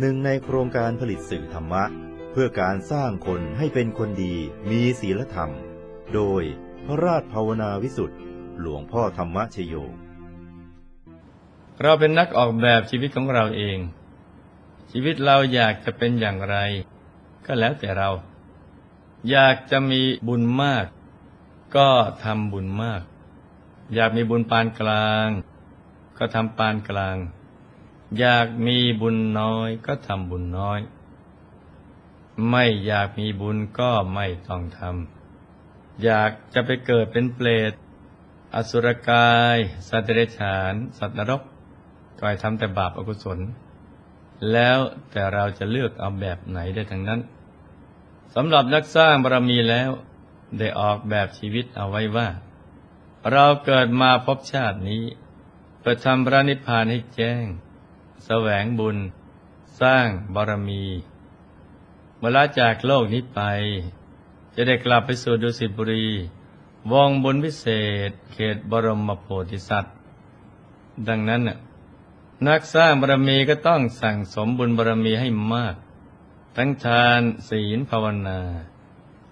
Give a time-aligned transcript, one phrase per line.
[0.00, 1.84] หนึ่งในโครงการผลิตสื่อธรรมะ
[2.30, 4.34] เพื่อการสร้างคนให้เป็นคนดี
[4.70, 5.50] มีศีลธรรม
[6.14, 6.42] โดย
[6.86, 8.18] พระราชภาวนาวิสุทธ์
[8.60, 9.74] หลวงพ่อธรรมชโย
[11.82, 13.78] เราเป็นนักออกแบบชีวิตของเราเอง
[14.90, 16.56] ชีวิตเราอยากจะเป็นอย่างไร
[17.46, 18.10] ก็แล้วแต่เรา
[19.30, 20.86] อยากจะมีบุญมาก
[21.76, 21.88] ก็
[22.24, 23.02] ทำบุญมาก
[23.94, 25.28] อยากมีบุญปานกลาง
[26.18, 27.16] ก็ทำปานกลาง
[28.18, 30.80] อยากมีบุญน้อยก็ทำบุญน้อย
[32.50, 37.72] ไม่อยากมีบุญก็ไม่ต้องทำอยากจะไปเกิดเป็นเปรต
[38.54, 39.56] อสุรกาย
[39.88, 41.42] สัตว์เดรัจฉาน สัตว์นรก
[42.18, 43.38] ก็ให้ทำแต่บาปอกุศล
[44.52, 44.78] แล้ว
[45.10, 47.20] แต่เราจะเลือกเอาแบบไหนได้ทั้งนั้น
[48.34, 49.90] สำหรับนักสร้างบารมีแล้ว
[50.58, 52.28] ได้ออกแบบชีวิตเอาไว้ว่า
[53.32, 55.04] เราเกิดมาพบชาตินี้
[55.78, 57.44] เพื่อทำพระนิพพานให้แจ้ง
[58.26, 58.96] แสวงบุญ
[59.80, 60.84] สร้างบารมี
[62.18, 63.40] เมื่อละจากโลกนี้ไป
[64.54, 66.06] จะได้กลับไปสู่ดุสิตบุรี
[66.92, 67.66] วองบุญพิเศ
[68.08, 69.94] ษ เขตบรมโพธิสัตว์
[71.08, 71.42] ดังนั้น
[72.46, 75.74] นักสร้างบารมีก็ต้องสั่งสมบุญบารมีให้มาก
[76.56, 78.40] ทั้งทานศีลภาวนา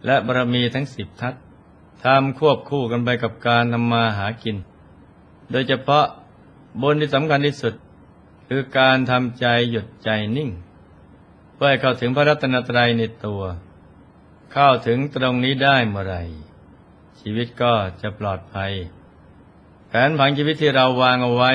[0.04, 1.34] และบารมีทั้งสิบทัศ
[2.04, 4.56] ทำควบคู่กันไปกับการทำมาหากิน
[5.50, 6.04] โดยเฉพาะ
[6.82, 7.74] บุญที่สำคัญที่สุด
[8.48, 10.50] คือการทำใจหยุดใจนิ่ง
[11.54, 13.42] เพื่อเข้าถึงพระรัตนตรัยในตัว
[14.52, 16.16] เข้าถึงตรงนี้ได้เมื่อไร
[17.20, 18.72] ชีวิตก็จะปลอดภัย
[19.88, 21.52] แผนผังชีวิตที่เราวางเอาไว้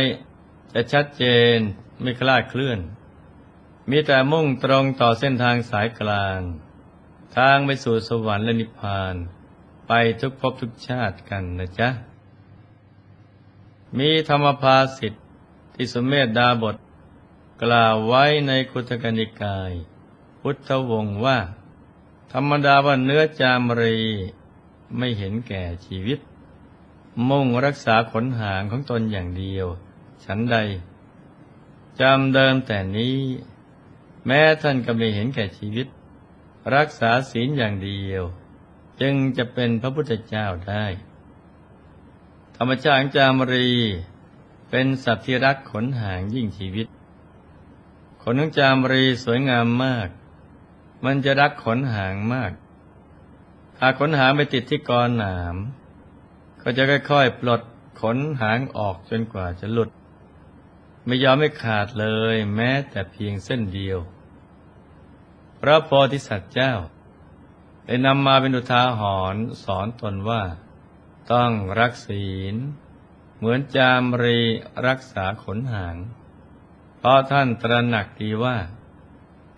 [0.73, 1.23] จะชัดเจ
[1.55, 1.57] น
[2.01, 2.79] ไม่คลาดเคลื่อน
[3.89, 6.39] มีแต่มุ่งตรงต่อเส้นทางสายกลาง
[7.37, 9.15] ทางไปสู่สวรรค์และนิพพาน
[9.87, 9.91] ไป
[10.21, 11.89] ทุกภพทุกชาติกันนะจ๊ะ
[13.99, 15.22] มีธรรมภาสิทธิ
[15.73, 16.75] ที่สมเมธดาบท
[17.63, 19.71] กล่าวไว้ในคุตกนิกาย
[20.41, 21.37] พุทธวงศ์ว่า
[22.33, 23.99] ธรรมดาว่าเนื้อจามรี
[24.97, 26.19] ไม่เห็นแก่ชีวิต
[27.29, 29.67] มุ่งรักษาขนหางของตนอย่างเดียว
[30.25, 30.57] ฉันใด
[31.99, 33.17] จำเดิมแต่นี้
[34.25, 35.87] แม้ท่านก็ไม่เห็นแก่ชีวิต
[36.75, 38.23] รักษาศีลอย่างเดียว
[39.01, 40.85] จึงจะเป็นพระพุทธเจ้าได้
[42.57, 43.69] ธรรมชาติจามรี
[44.75, 46.87] เป็นสัตว์ที่รักขนหางยิ่งชีวิต
[48.23, 50.09] ขนของจามรีสวยงามมาก
[51.05, 52.51] มันจะรักขนหางมาก
[53.79, 55.55] หากขนหางไปติดที่กรหนาม
[56.61, 57.61] ก็จะค่อยๆ ปลด
[58.01, 59.89] ขนหางออกจนกว่าจะหลุด
[61.05, 63.99] ไม่ยอมไม่ขาดเลยแม้แต่เพียงเส้นเดียว
[65.59, 66.73] พระโพธิสัตว์เจ้า
[67.85, 69.01] ได้นำมาเป็นอุทาห
[69.33, 70.43] รณ์สอนตนว่า
[71.31, 72.57] ต้องรักศีล
[73.43, 74.39] เหมือนจามรี
[74.87, 75.95] รักษาขนหาง
[76.97, 78.57] เพราะท่านตระหนักดีว่า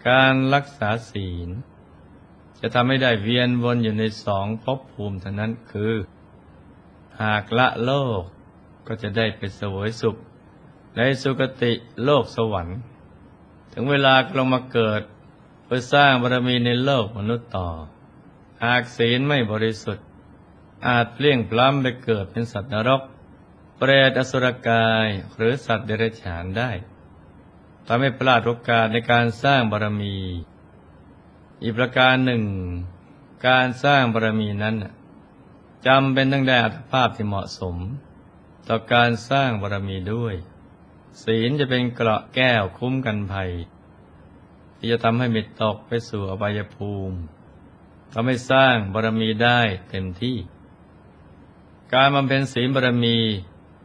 [0.10, 1.50] การรักษาศีล
[2.60, 5.94] จะทำให้ได้เวียนวนอยู่ในสองภพภูมิเท่านั้นคือ
[7.22, 8.22] หากละโลก
[8.88, 10.16] ก็จะได้ไปเสวยสุข
[10.96, 11.74] ในสุคติ
[12.04, 12.80] โลกสวรรค์
[13.74, 15.02] ถึงเวลากลงมาเกิด
[15.66, 17.70] เพื่อสร้างบารมีในโลกมนุษย์ต่อ
[18.64, 20.06] หากศีลไม่บริสุทธิ์
[20.88, 23.04] อาจเปลี่ยงพล้ำไปเกิดเป็นสัตว์นรก
[23.78, 26.72] เปรตอสุรกายหรือสัตว์เดรัจฉานได้
[27.88, 30.16] ทำให้พลาดโอกาสในการสร้างบารมี
[31.62, 32.44] อีกประการหนึ่ง
[33.48, 34.76] การสร้างบารมีนั้น
[35.88, 37.76] จำเป็นต้องได้อัตภาพที่เหมาะสม
[38.68, 40.36] ต่อการสร้างบารมีด้วย
[41.24, 43.52] ศีลจะเป็นเกราะแก้วคุ้มกันภัย
[44.78, 47.18] ที่จะทำให้ไม่ตกไปสู่อบายภูมิ
[48.14, 49.60] ทำให้สร้างบารมีได้
[49.90, 50.38] เต็มที่
[51.94, 53.18] การบำเพ็ญศีลบารมี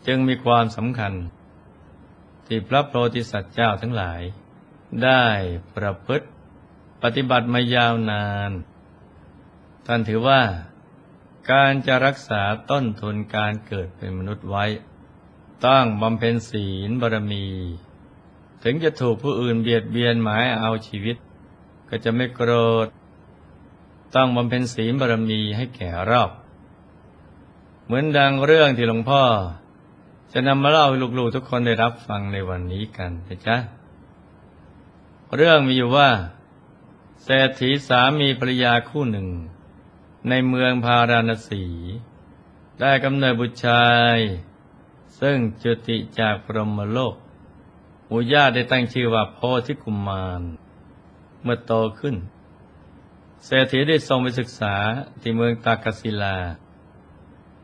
[0.07, 1.13] จึงมีความสำคัญ
[2.47, 4.23] ที่พระโพธิสัตว์เจ้าทั้งหลาย
[5.05, 5.25] ได้
[5.77, 6.27] ประพฤติ
[7.03, 8.51] ปฏิบัติมายาวนาน
[9.87, 10.43] ท่านถือว่า
[11.51, 14.65] การจะรักษาต้นทุนการเกิดเป็นมนุษย์ไว้
[15.67, 17.47] ต้องบำเพ็ญศีลบารมี
[18.63, 21.17] ถึงจะถูกผู้อื่นเบียดเบียนหมายเอาชีวิต
[21.89, 22.53] ก็จะไม่โกร
[22.85, 22.87] ธ
[24.15, 26.31] ต้องบำเพ็ญศีลบารมีให้แก่รอบ
[27.85, 29.23] เหมือนดังเรื่องที่หลวงพ่อ
[30.33, 33.57] จะนำมาเล่าให้ลูกๆทุกคนได้รับฟังในวันนี้กันนะจ๊ะ
[35.37, 36.11] เรื่องมีอยู่ว่า
[37.25, 39.29] เศรษฐีสามีภรรยาคู่หนึ่ง
[40.29, 41.65] ในเมืองพาราณสี
[42.81, 44.19] ได้กำเนิดบุตรชาย
[45.21, 47.15] ซึ่งจุติจากพรหมโลก
[48.11, 50.43] มู่ญาติได้ตั้งชื่อว่าโพธิกุมาร
[51.43, 52.17] เมื่อโตขึ้น
[53.45, 54.75] เศรษฐีได้ส่งไปศึกษา
[55.21, 56.37] ที่เมืองตากศิลา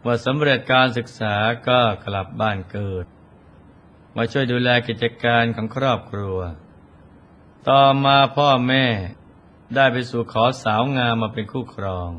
[0.08, 1.34] มื่อสำเร็จการศึกษา
[1.68, 3.06] ก็กลับบ้านเกิด
[4.16, 6.38] มาช่วยดูแลกิจการของครอบครัว
[7.68, 8.86] ต่อมาพ่อแม่
[9.74, 12.10] ได้ไปสู่ขอสาวงามมาเป็นคู่ครอง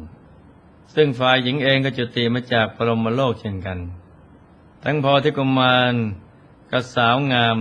[0.95, 3.79] ซึ่งฝ่ายหญิงเองก็จุติมาจากพรหมโลกเช่นกัน
[4.83, 5.93] ทั้งพอที่กุมาร
[6.71, 7.57] กับสาวงาม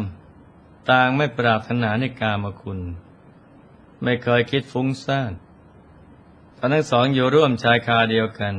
[0.90, 2.80] ต่างไม่ปรารถนาในกามคุณ
[4.02, 5.32] ไม่เคยคิดฟุ้งซ่าน
[6.58, 8.56] ทั้งสองอยู่ร่วมชายคาเดียวกัน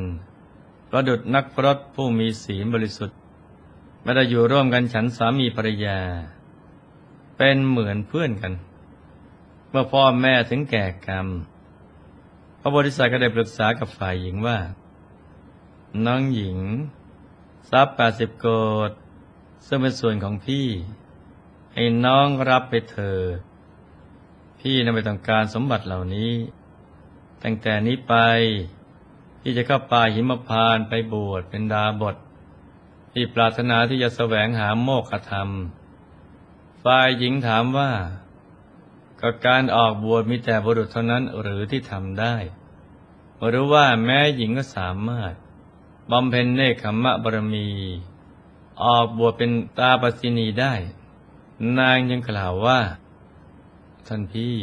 [0.90, 3.18] ประดุดนักพรตผู้มีศีลบริสุทธิ์
[4.04, 6.00] ไม่ได้อยู่ร่วมกันฉันสามีภรรยา
[7.38, 8.54] เป็นเหมือนเพื่อนกัน
[9.70, 11.28] เมื่อพ่อแม่ถึงแก่กรรม
[12.60, 14.58] พระโพธิสัตว์ก็ได้ปรึกษากับฝ่ายหญิงว่า
[16.06, 16.60] น้องหญิง
[17.70, 18.48] ทรัพย์แปดสิบโก
[18.90, 18.92] ด
[19.68, 20.68] ซึ่งเป็นส่วนของพี่
[21.74, 23.38] ให้น้องรับไปเถิด
[24.60, 26.32] พี่นั้นไม่ต้องการสมบัติเหล่านี้
[27.44, 28.16] ตั้งแต่นี้ไป
[29.50, 32.16] พี่จะเข้าป่าหิมพานไปบวชเป็นดาบท
[33.12, 35.50] พี่ปรารถนาที่จะแสวงหาโมกขธรรม
[36.84, 37.92] ฝ่ายหญิงถามว่า
[39.22, 42.36] ก็การออกบวชมีแต่บุรุษเท่านั้นหรือที่ทำได้
[43.48, 45.34] หรือว่าแม้หญิงก็สามารถ
[46.12, 47.68] บำเพ็ญเนคขมะบารมี
[48.84, 50.74] ออกบวชเป็นตาปสินีได้
[51.80, 52.80] นางยังกล่าวว่า
[54.08, 54.56] ท่านพี่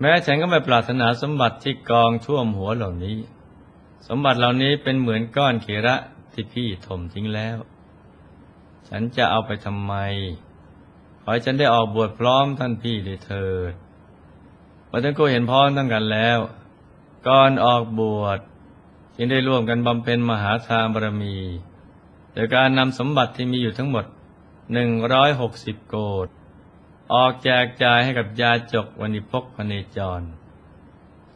[0.00, 3.18] แม้ฉันก็ไม่ปรารถนาสมบัติที่กองท่วมหัวเหล่านี้
[4.06, 5.96] สมบัติเหล่านี้เป็นเหมือนก้อนเขระ
[6.32, 7.56] ที่พี่ถมทิ้งแล้ว
[8.88, 9.94] ฉันจะเอาไปทำไม
[11.20, 13.72] ขอให้ฉันได้ออกบวชพร้อมท่านพี่ด้วยเถิด
[14.88, 16.38] พอทั้งคู่เห็นพ้องตั้งกันแล้ว
[17.28, 18.38] ก่อนออกบวช
[19.16, 21.36] จึงได้ร่วมกันบำเพ็ญมหาทานบารมี
[22.32, 24.04] โดยการนำสมบัติที่มีอยู่ทั้งหมด
[24.72, 25.96] หนึ่งร้อยหกสิบโก
[26.26, 26.28] ด
[27.12, 30.22] ออกแจกจ่ายให้กับยาจกวันิพกพเนจร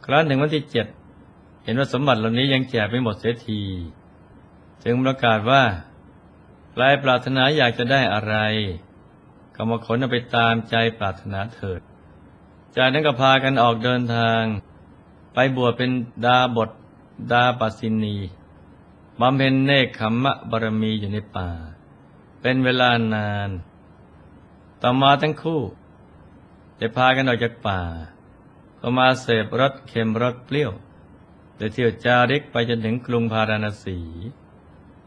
[0.05, 0.87] ครั้นถึงวันที่เจ็ด
[1.63, 3.61] เห็นว่าสมบัติเหล่านี้ยังแจกไม่หมดเสียที
[4.83, 5.63] จึงประกาศว่า
[6.71, 8.35] ใครปรารถนาอยากจะได้อะไร
[9.55, 11.81] ก็มาขนเอาไปตามใจปรารถนาเถิด
[12.75, 14.43] จากนั้นก็พากันออกเดินทาง
[15.33, 15.91] ไปบวชเป็น
[16.25, 16.69] ดาบท
[17.31, 18.17] ดาปัสสินี
[19.19, 21.49] บำเพ็ญเนคขมมะบารมีอยู่ในป่า
[22.41, 23.49] เป็นเวลานาน
[24.81, 25.61] ต่อมาทั้งคู่
[26.77, 27.81] ได้พากันออกจากป่า
[28.79, 30.71] ก็มาเสพรสเค็มรสเปรี้ยว
[31.57, 33.99] ได้เที่ยวจาริกไปจนถึงกรุงพาราณสี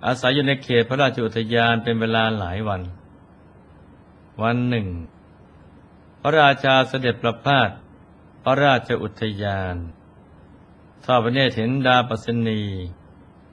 [0.07, 2.83] อาศัยอยู่ในเขตพระราชอุทยานเป็นเวลาหลายวัน
[4.43, 4.89] วันหนึ่ง
[6.21, 7.71] พระราชาเสด็จประพาส
[8.45, 9.77] พระราชอุทยาน
[11.05, 12.63] ทอดพระเนตรเห็นดาปสนี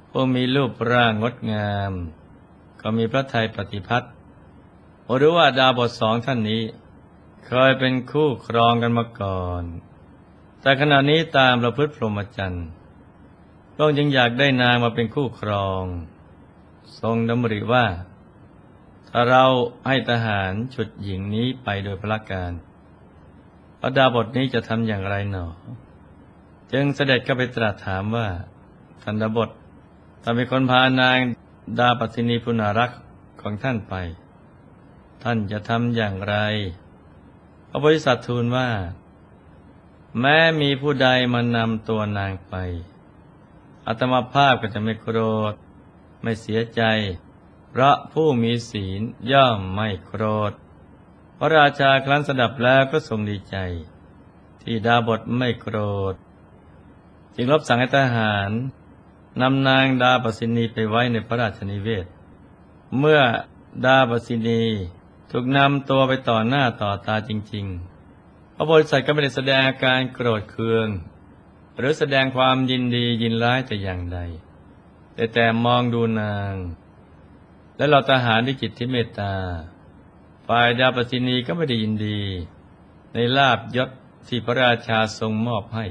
[0.10, 1.92] ผู้มีรูปร่างงดงาม
[2.82, 4.08] ก็มีพระทัยปฏิพัติ
[5.16, 6.64] หรือว่าดาบทสองท่านนี้
[7.46, 9.64] เคยเป็นคู่ครองกันมาก่อน
[10.62, 12.68] แต่ขณะนี้ตามประพฤติพรหมจรรย์
[13.74, 15.84] พระองค์จึงอยากได้นางมาเป็นคู่ครอง
[17.02, 17.86] ทรงดำริว่า
[19.10, 19.46] ถ้าเรา
[19.88, 22.52] ให้ทหารฉุดหญิงนี้ไปโดยพละการ
[23.80, 25.48] พระดาบทนี้จะทำอย่างไรหนอ
[26.72, 28.28] จึงเสด็จเข้าไปตรัสถามว่า
[29.04, 29.50] ทันดาบท
[30.24, 31.18] ถ้ามีคนพานาง
[31.80, 33.00] ดาปัสินีพุนารักษ์
[33.42, 33.96] ของท่านไป
[35.24, 36.36] ท่านจะทำอย่างไร
[37.70, 38.70] พระบริษัททูลว่า
[40.20, 42.56] แม้มีผู้ใดมานำตัวนางไป
[43.88, 45.20] อัตมาภาพก็จะไม่โกร
[45.52, 45.54] ธ
[46.22, 46.82] ไม่เสียใจ
[47.70, 50.52] เพราะผู้มีศีลย่อมไม่โกรธ
[51.38, 53.58] พระราชาครั้นสดับแล้วก็ทรงดีใจ
[54.62, 55.78] ที่ดาบทไม่โกร
[56.14, 56.16] ธ
[57.36, 58.50] จึงรับสั่งให้ทหาร
[59.42, 62.06] นำนางดาปสินีไปไว้ในพระราชนิเวศ
[63.00, 63.22] เมื่อ
[63.86, 64.64] ดาปสินี
[65.32, 67.66] ถูกนำตัวไปต่อหน้าต่อตาจริง
[68.12, 70.88] ๆ พระบริษัทก็ไม่ได้แสดงอาการโกรธเคือง
[71.78, 74.20] หรือแสดงความยินดียินร้ายแต่อย่างใด
[75.16, 76.54] แต่แต่มองดูนาง
[77.78, 79.34] และเราทหารด้วยจิตที่เมตตา
[80.48, 82.22] ฝ่ายดาปสินีก็ไม่ได้ยินดี
[83.14, 83.90] ในลาบยศ
[84.28, 85.86] ที่พระราชาทรงมอบให้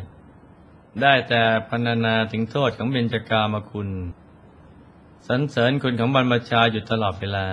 [1.01, 3.91] ได้แต่พรรณนาถึงโทษของเบญจกามคุณ
[5.29, 7.49] สรรเสริญคุณของบรรพชาอยู่ตลอดเวลา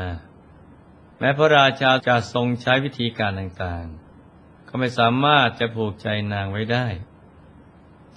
[1.19, 6.87] แม้พระราชาจะทรงใช้วิธีการต่างๆ ก็ไม่สามารถจะผูกใจนางไว้ได้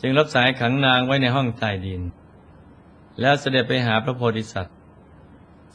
[0.05, 2.03] จึงรับสายขังนางไว้ในห้องใต้ดิน
[3.21, 4.77] แล้วเสด็จไปหาพระโพธิสัตว์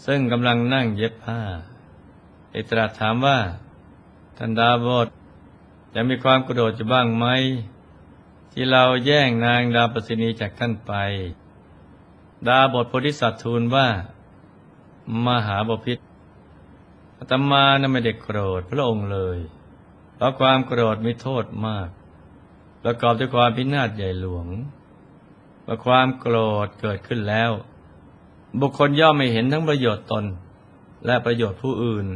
[0.05, 1.41] ซึ่งกำลังนั่งเย็บผ้า
[2.51, 3.39] ไอตรัสถามว่า
[4.37, 5.07] ท่านดาบท
[5.93, 7.25] จะมีความกระโดดจะบ้างไหม
[8.51, 10.93] ที่เราแย่งนางดาปสินีจากท่านไป
[12.47, 13.87] ดาบทโพธิสัตว์ทูลว่า
[15.25, 15.99] มหาบพิษ
[17.17, 19.37] อาตมานะไม่ได้โกรธพระองค์เลย
[20.15, 21.89] เพราะความโกรธมีโทษมาก
[22.83, 24.47] ประกอบด้วยความพินาศใหญ่หลวง
[25.63, 27.51] เมื่อความโกรธเกิดขึ้นแล้ว
[28.59, 30.25] บุคคลย่อมไม่เห็นทั้งประโยชน์ตน
[31.05, 32.07] และประโยชน์ผู้อื่น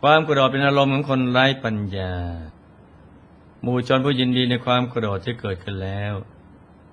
[0.00, 2.14] ความโกรธเป็นอารมณ์ของคนไร้ปัญญา
[3.62, 6.14] หมู่ชนผู้ยินดีในความโกรธที่เกิดขึ้นแล้ว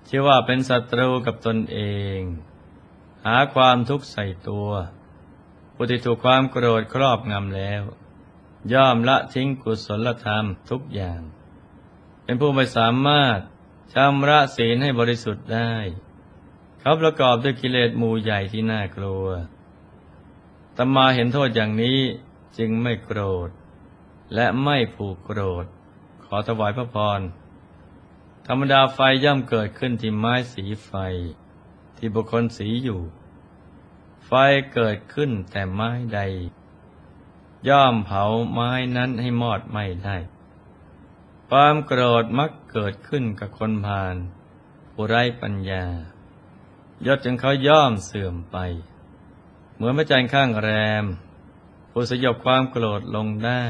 [0.05, 1.79] เชื่อว่าเป็นศัตรูกับตนเอ
[2.17, 2.19] ง
[3.25, 4.69] หาความทุกข์ใส่ตัว
[5.73, 7.81] ผู้ที่ถูกความโกรธครอบงำแล้ว
[8.73, 11.21] ย่อมละทิ้งกุศลธรรมทุกอย่าง
[12.25, 13.37] เป็นผู้ไม่สามารถ
[13.93, 15.73] ชำระศีลให้บริสุทธิ์ได้
[16.79, 19.25] เขาประกอบด้วยกิเลสหมู่ใหญ่ที่น่ากลัว
[20.75, 21.99] ตมาเห็นโทษอย่างนี้
[22.57, 23.49] จึงไม่โกรธ
[24.33, 25.65] และไม่ผูกโกรธ
[26.25, 27.21] ขอถวายพระพร
[28.47, 30.91] ธรรมดาไฟย่อมเกิดขึ้นที่ไม้สีไฟ
[31.97, 33.01] ที่บุคคลสีอยู่
[34.25, 34.31] ไฟ
[34.73, 36.19] เกิดขึ้นแต่ไม้ใด
[37.69, 40.17] ย่อมเผาไม้นั้นให้มอดไม่ได้
[41.49, 44.15] ความโกรธมักเกิดขึ้นกับคนพาล
[44.93, 45.85] ผู้ไร้ปัญญา
[47.05, 48.57] ยศจึงเขาย่อมเสื่อมไป
[49.75, 50.69] เหมือนพระจันทร์ข้างแร
[51.03, 51.05] ม
[51.91, 53.65] ผู้สยบความโกรธลงได้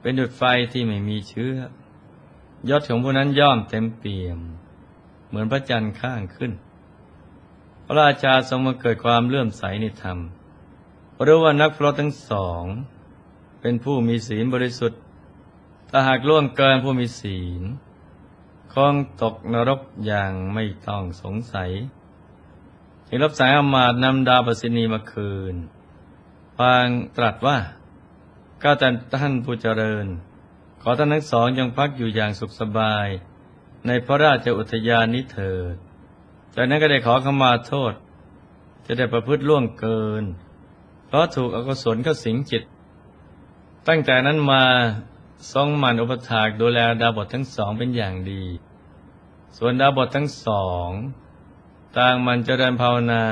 [0.00, 0.42] เป็นดุดไฟ
[0.72, 1.54] ที่ไม่มีเชื้อ
[2.68, 4.38] ยศของผู้นั้นย่อมเต็มเปี่ยม
[5.28, 6.52] เหมือนพระจันทร์ข้างขึ้น
[7.84, 10.18] พระราชาทรงมาเกิดความเลื่อมใสในธรรม
[11.26, 12.64] รู้ว่านักพรตทั้งสอง
[13.60, 15.00] เป็นผู้มีศีลบริสุทธิ์
[15.90, 17.62] ถ้าหากล่วงเกินผู้มีศีล
[18.72, 21.70] คงตกนรกอย่างไม่ต้องสงสัย
[23.06, 25.54] จึงรับสายอมาตนำดาวปสินีมาคืน
[26.58, 27.58] ฟางตรัสว่า
[28.62, 28.88] ก้าแต่
[29.20, 30.06] ท่านผู้เจริญ
[30.82, 33.08] ขอท่านทั้งสองยังพักอยู่อย่างสุขสบาย
[33.86, 35.74] ในพระราชอุทยานนี้เถิด
[36.54, 37.92] จากนั้นก็ได้ขอขมาโทษ
[38.86, 40.24] จะได้ประพฤติล่วงเกิน
[41.06, 42.62] เพราะถูกอกุศลเข้าสิงจิต
[43.88, 44.64] ตั้งแต่นั้นมา
[45.52, 48.44] ทรงมันอุปถากดูแลดาบททั้งสองเป็นอย่างดี
[49.56, 50.88] ส่วนดาบททั้งสอง
[51.96, 53.24] ต่างมันเจริญภาวนา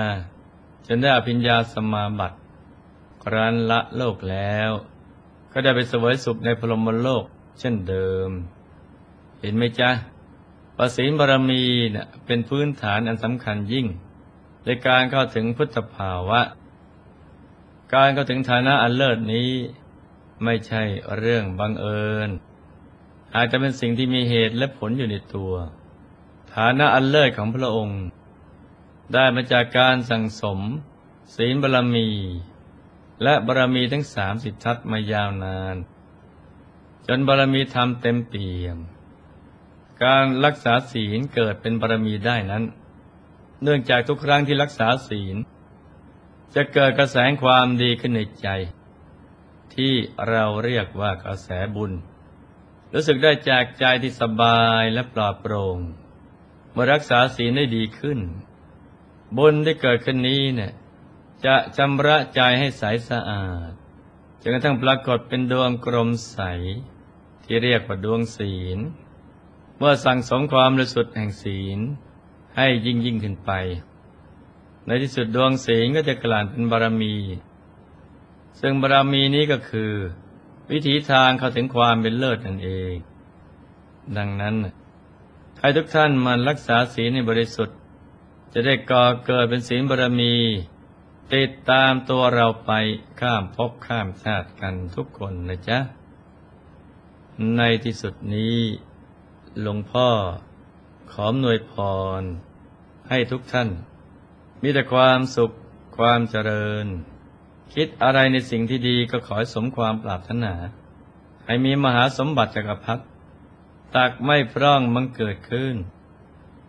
[0.87, 2.38] จนได้อภิญญาสมาบัติ
[3.23, 4.71] ครั้นละโลกแล้ว
[5.53, 7.25] ก็ได้ไปสวยสุขในพรหมโลก
[7.59, 8.31] เช่นเดิม
[9.41, 9.91] เห็นไหมจ๊ะ
[10.77, 13.87] ประสินบารมีนะเป็นพื้นฐานอันสำคัญยิ่ง
[14.65, 16.41] ในการเข้าถึงพุทธภาวะ
[17.95, 19.50] การเข้าถึงฐานะอันเลิศนี้
[20.45, 20.83] ไม่ใช่
[21.16, 22.30] เรื่องบังเอิญ
[23.35, 25.54] อาจจะเป็นสิ่งที่มีเหตุและผลอยู่ในตัว
[26.54, 28.02] ฐานะอันเลิศของพระองค์
[29.14, 30.61] ได้มาจากการสั่งสม
[31.37, 32.09] ศีลบารมี
[33.23, 35.76] และบารมีทั้งสามสิบทัศมายาวนาน
[37.07, 38.78] จนบารมีธรรมเต็มเปี่ยม
[40.04, 42.64] การรักษาศีลเกิดเป็นบารมีได้นั้น
[43.62, 45.37] เนื่องจากทุกครั้งที่รักษาศีล
[46.54, 48.49] จะเกิดกระแสความดีขึ้นในใจ
[49.77, 49.93] ที่
[50.29, 51.93] เราเรียกว่ากระแสบุญ
[52.95, 55.79] รู้สึกได้จากใจที่สบายและปลอดโปร่ง
[56.73, 58.19] เมื่อรักษาศีลได้ดีขึ้น
[59.37, 60.73] บุญที่เกิดขึ้นนี้เนี่ย
[61.45, 63.71] จะชำระใจให้ใสสะอาด
[64.41, 66.41] จนกระทั่งปรากฏเป็นดวงกลมใส
[67.45, 68.79] ที่เรียกว่าดวงศีล
[69.79, 71.79] เมื่อสั่งสมความบริสุทธิ์แห่งศีล
[72.57, 73.51] ให้ยิ่งยิ่งขึ้นไป
[74.87, 77.15] ในที่สุดดวงศีลก็จะกลั่นเป็นบารมี
[78.61, 79.93] ซึ่งบารมีนี้ก็คือ
[80.71, 82.93] วิถีทางเข้าถึงความเป็นเลิศนั่นเอง
[84.17, 84.55] ดังนั้น
[85.61, 87.76] ให้ทุกท่านมันรักษาศีลในบริสุทธิ์
[88.52, 90.35] จะได้ก่อเกิดเป็นศีลบารมี
[91.35, 92.73] ติดตามตัวเราไป
[93.21, 95.78] ข้ามภพข้ามชาติกันทุกคนนะจ๊ะ
[97.57, 98.59] ในที่สุดนี้
[99.62, 100.09] หลวงพ่อ
[101.12, 101.75] ขอหน่วยพ
[102.21, 102.23] ร
[103.09, 103.69] ให้ทุกท่าน
[104.62, 105.50] มีแต่ความสุข
[105.97, 106.87] ความเจริญ
[107.75, 110.55] คิดอะไรในสิ่งที่ดีก็ขอสมความปรารถนา
[111.47, 113.03] ให้มีมหาสมบัติจักรพรรดิ
[113.97, 115.77] ตักไม่พร่องมังเกิดขึ้น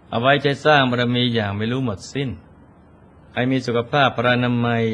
[0.09, 2.29] เอาไว้ใช้สร้างบารมีอย่างไม่รู้หมดสิ้น
[3.33, 4.85] ให้มีสุขภาพพรานามัย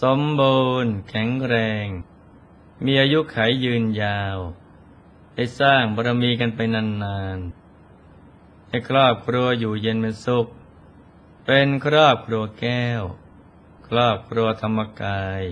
[0.00, 1.86] สมบูรณ์ แข็งแรง
[2.84, 4.36] มีอายุขัยยืนยาว
[5.34, 10.46] ให้สร้างบารมีกันไปนานๆให้ครอบครัวอยู่เย็นเป็นสุข
[11.46, 13.02] เป็นครอบครัวแก้ว
[13.86, 15.42] ครอบครัวธรรมกาย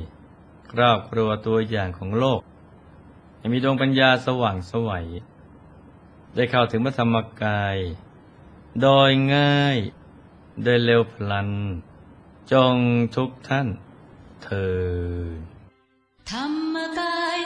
[0.73, 2.41] ครอบครัวตัวอย่างของโลก
[3.39, 5.07] ให้มีดวงปัญญาสว่างสวัย
[6.35, 7.77] ได้เข้าถึงพระธรรมกาย
[8.83, 9.79] โดยง่าย
[10.63, 11.51] โดยเร็วพลัน
[12.53, 12.77] จง
[13.17, 13.69] ทุกท่าน
[14.45, 14.83] เธอ
[16.31, 17.39] ธรรมกาย